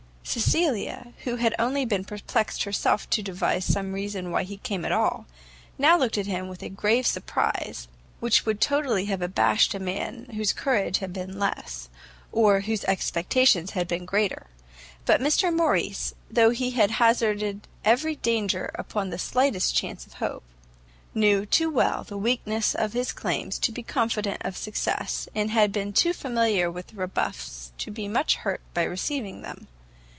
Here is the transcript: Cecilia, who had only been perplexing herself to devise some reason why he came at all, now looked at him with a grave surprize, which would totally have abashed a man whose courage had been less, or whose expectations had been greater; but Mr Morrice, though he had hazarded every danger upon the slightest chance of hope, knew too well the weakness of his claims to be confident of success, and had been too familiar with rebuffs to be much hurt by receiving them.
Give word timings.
Cecilia, 0.23 1.11
who 1.25 1.37
had 1.37 1.53
only 1.59 1.83
been 1.83 2.05
perplexing 2.05 2.63
herself 2.63 3.09
to 3.09 3.21
devise 3.21 3.65
some 3.65 3.91
reason 3.91 4.31
why 4.31 4.43
he 4.43 4.55
came 4.57 4.85
at 4.85 4.91
all, 4.93 5.25
now 5.77 5.97
looked 5.97 6.17
at 6.17 6.27
him 6.27 6.47
with 6.47 6.63
a 6.63 6.69
grave 6.69 7.05
surprize, 7.05 7.89
which 8.21 8.45
would 8.45 8.61
totally 8.61 9.05
have 9.05 9.21
abashed 9.21 9.73
a 9.73 9.79
man 9.79 10.25
whose 10.35 10.53
courage 10.53 10.99
had 10.99 11.11
been 11.11 11.37
less, 11.37 11.89
or 12.31 12.61
whose 12.61 12.85
expectations 12.85 13.71
had 13.71 13.89
been 13.89 14.05
greater; 14.05 14.47
but 15.05 15.19
Mr 15.19 15.53
Morrice, 15.53 16.13
though 16.29 16.51
he 16.51 16.71
had 16.71 16.91
hazarded 16.91 17.67
every 17.83 18.15
danger 18.15 18.71
upon 18.75 19.09
the 19.09 19.19
slightest 19.19 19.75
chance 19.75 20.05
of 20.05 20.13
hope, 20.13 20.43
knew 21.13 21.45
too 21.45 21.69
well 21.69 22.05
the 22.05 22.17
weakness 22.17 22.73
of 22.73 22.93
his 22.93 23.11
claims 23.11 23.59
to 23.59 23.71
be 23.73 23.83
confident 23.83 24.37
of 24.45 24.55
success, 24.55 25.27
and 25.35 25.51
had 25.51 25.73
been 25.73 25.91
too 25.91 26.13
familiar 26.13 26.71
with 26.71 26.93
rebuffs 26.93 27.73
to 27.77 27.91
be 27.91 28.07
much 28.07 28.35
hurt 28.37 28.61
by 28.73 28.83
receiving 28.83 29.41
them. 29.41 29.67